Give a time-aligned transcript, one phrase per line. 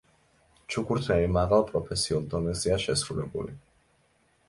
[0.75, 3.59] ჩუქურთმები მაღალ პროფესიულ დონეზეა შესრულებული.